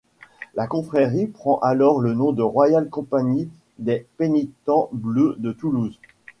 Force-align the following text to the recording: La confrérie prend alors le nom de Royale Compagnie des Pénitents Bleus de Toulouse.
La 0.55 0.65
confrérie 0.65 1.27
prend 1.27 1.59
alors 1.59 1.99
le 1.99 2.15
nom 2.15 2.31
de 2.33 2.41
Royale 2.41 2.89
Compagnie 2.89 3.51
des 3.77 4.07
Pénitents 4.17 4.89
Bleus 4.91 5.35
de 5.37 5.51
Toulouse. 5.51 5.99